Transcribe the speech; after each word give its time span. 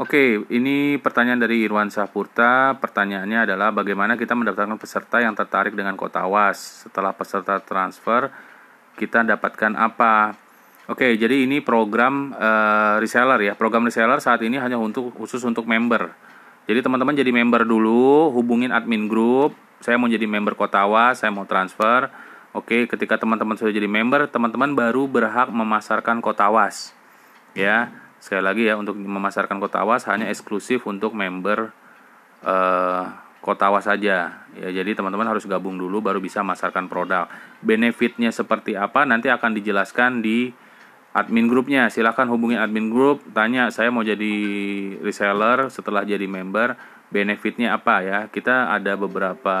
Oke, 0.00 0.48
ini 0.48 0.96
pertanyaan 0.96 1.44
dari 1.44 1.60
Irwan 1.60 1.92
Sapurta. 1.92 2.72
Pertanyaannya 2.80 3.44
adalah 3.44 3.68
bagaimana 3.68 4.16
kita 4.16 4.32
mendaftarkan 4.32 4.80
peserta 4.80 5.20
yang 5.20 5.36
tertarik 5.36 5.76
dengan 5.76 5.92
kota 5.92 6.24
AWAS? 6.24 6.88
Setelah 6.88 7.12
peserta 7.12 7.60
transfer, 7.60 8.32
kita 8.96 9.20
dapatkan 9.28 9.76
apa? 9.76 10.32
Oke, 10.88 11.20
jadi 11.20 11.44
ini 11.44 11.60
program 11.60 12.32
uh, 12.32 12.96
reseller 12.96 13.44
ya. 13.44 13.52
Program 13.52 13.84
reseller 13.84 14.24
saat 14.24 14.40
ini 14.40 14.56
hanya 14.56 14.80
untuk 14.80 15.12
khusus 15.12 15.44
untuk 15.44 15.68
member. 15.68 16.08
Jadi 16.64 16.80
teman-teman 16.80 17.12
jadi 17.12 17.28
member 17.36 17.68
dulu, 17.68 18.32
hubungin 18.32 18.72
admin 18.72 19.04
grup. 19.04 19.52
Saya 19.84 20.00
mau 20.00 20.08
jadi 20.08 20.24
member 20.24 20.56
kota 20.56 20.80
AWAS, 20.80 21.20
saya 21.20 21.28
mau 21.28 21.44
transfer. 21.44 22.08
Oke, 22.56 22.88
ketika 22.88 23.20
teman-teman 23.20 23.52
sudah 23.52 23.68
jadi 23.68 23.84
member, 23.84 24.32
teman-teman 24.32 24.72
baru 24.72 25.04
berhak 25.04 25.52
memasarkan 25.52 26.24
kota 26.24 26.48
AWAS. 26.48 26.96
Ya 27.52 27.99
sekali 28.20 28.44
lagi 28.44 28.62
ya 28.68 28.76
untuk 28.76 29.00
memasarkan 29.00 29.56
kota 29.56 29.80
awas 29.80 30.04
hanya 30.06 30.28
eksklusif 30.28 30.84
untuk 30.84 31.16
member 31.16 31.72
uh, 32.44 33.08
kota 33.40 33.72
awas 33.72 33.88
saja. 33.88 34.44
Ya 34.52 34.68
jadi 34.68 34.92
teman-teman 34.92 35.24
harus 35.24 35.48
gabung 35.48 35.80
dulu 35.80 36.04
baru 36.04 36.20
bisa 36.20 36.44
masarkan 36.44 36.86
produk. 36.86 37.26
Benefitnya 37.64 38.28
seperti 38.28 38.76
apa 38.76 39.08
nanti 39.08 39.32
akan 39.32 39.56
dijelaskan 39.56 40.20
di 40.20 40.52
admin 41.16 41.48
grupnya. 41.48 41.88
Silahkan 41.88 42.28
hubungi 42.28 42.60
admin 42.60 42.92
grup 42.92 43.24
tanya 43.32 43.72
saya 43.72 43.88
mau 43.88 44.04
jadi 44.04 44.34
reseller 45.00 45.72
setelah 45.72 46.04
jadi 46.04 46.28
member 46.28 46.76
benefitnya 47.08 47.74
apa 47.74 48.04
ya? 48.04 48.18
Kita 48.28 48.68
ada 48.68 49.00
beberapa 49.00 49.56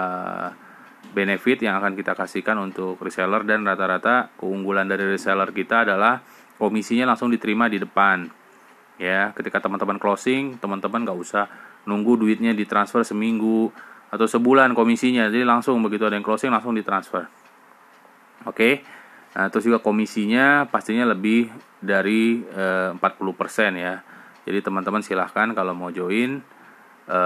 benefit 1.10 1.64
yang 1.64 1.80
akan 1.80 1.98
kita 1.98 2.14
kasihkan 2.14 2.60
untuk 2.60 3.00
reseller 3.02 3.42
dan 3.42 3.66
rata-rata 3.66 4.30
keunggulan 4.38 4.86
dari 4.86 5.10
reseller 5.10 5.50
kita 5.50 5.82
adalah 5.82 6.22
komisinya 6.60 7.08
langsung 7.08 7.32
diterima 7.32 7.66
di 7.66 7.82
depan 7.82 8.39
ya 9.00 9.32
ketika 9.32 9.64
teman-teman 9.64 9.96
closing 9.96 10.60
teman-teman 10.60 11.08
nggak 11.08 11.16
usah 11.16 11.48
nunggu 11.88 12.20
duitnya 12.20 12.52
ditransfer 12.52 13.00
seminggu 13.00 13.72
atau 14.12 14.26
sebulan 14.28 14.76
komisinya. 14.76 15.32
Jadi 15.32 15.48
langsung 15.48 15.80
begitu 15.80 16.04
ada 16.04 16.20
yang 16.20 16.26
closing 16.26 16.52
langsung 16.52 16.76
ditransfer. 16.76 17.24
Oke? 18.44 18.84
Nah 19.32 19.48
terus 19.48 19.64
juga 19.64 19.80
komisinya 19.80 20.68
pastinya 20.68 21.08
lebih 21.08 21.48
dari 21.80 22.44
eh, 22.44 22.92
40% 22.92 23.00
ya. 23.80 24.04
Jadi 24.44 24.58
teman-teman 24.66 25.00
silahkan 25.00 25.52
kalau 25.54 25.76
mau 25.76 25.92
join 25.94 26.42
e, 27.10 27.20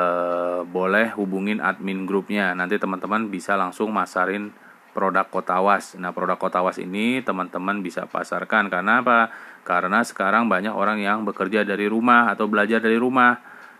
boleh 0.66 1.12
hubungin 1.16 1.62
admin 1.62 2.08
grupnya. 2.08 2.52
Nanti 2.56 2.80
teman-teman 2.80 3.30
bisa 3.30 3.54
langsung 3.54 3.92
masarin 3.94 4.50
produk 4.94 5.26
Kotawas. 5.26 5.98
Nah, 5.98 6.14
produk 6.14 6.38
Kotawas 6.38 6.78
ini 6.78 7.18
teman-teman 7.20 7.82
bisa 7.82 8.06
pasarkan 8.06 8.70
karena 8.70 9.02
apa? 9.02 9.34
Karena 9.66 10.06
sekarang 10.06 10.46
banyak 10.46 10.70
orang 10.70 11.02
yang 11.02 11.26
bekerja 11.26 11.66
dari 11.66 11.90
rumah 11.90 12.30
atau 12.30 12.46
belajar 12.46 12.78
dari 12.78 12.94
rumah. 12.94 13.34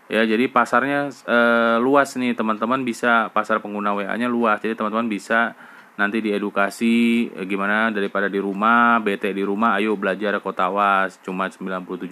Ya, 0.05 0.21
jadi 0.21 0.51
pasarnya 0.51 1.09
e, 1.09 1.37
luas 1.81 2.13
nih, 2.13 2.37
teman-teman 2.37 2.85
bisa 2.85 3.33
pasar 3.33 3.57
pengguna 3.63 3.95
WA-nya 3.97 4.29
luas. 4.29 4.61
Jadi 4.61 4.77
teman-teman 4.77 5.09
bisa 5.09 5.57
nanti 5.97 6.21
diedukasi 6.21 6.93
e, 7.33 7.41
gimana 7.49 7.89
daripada 7.89 8.29
di 8.29 8.37
rumah, 8.37 9.01
BT 9.01 9.33
di 9.33 9.41
rumah, 9.41 9.79
ayo 9.81 9.97
belajar 9.97 10.37
Kotawas. 10.43 11.17
Cuma 11.25 11.49
97.000 11.49 12.05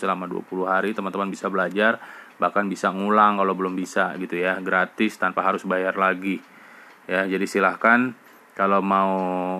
selama 0.00 0.24
20 0.24 0.64
hari 0.64 0.96
teman-teman 0.96 1.28
bisa 1.28 1.52
belajar, 1.52 2.00
bahkan 2.40 2.64
bisa 2.64 2.88
ngulang 2.88 3.36
kalau 3.36 3.52
belum 3.52 3.76
bisa 3.76 4.16
gitu 4.16 4.40
ya, 4.40 4.56
gratis 4.64 5.20
tanpa 5.20 5.44
harus 5.44 5.68
bayar 5.68 6.00
lagi. 6.00 6.40
Ya, 7.04 7.28
jadi 7.28 7.44
silahkan 7.44 8.16
kalau 8.54 8.78
mau 8.78 9.12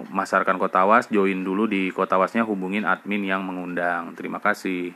masarkan 0.07 0.55
Kotawas, 0.55 1.11
join 1.11 1.43
dulu 1.43 1.67
di 1.67 1.91
Kotawasnya 1.91 2.47
hubungin 2.47 2.87
admin 2.87 3.27
yang 3.27 3.43
mengundang. 3.43 4.15
Terima 4.15 4.39
kasih. 4.39 4.95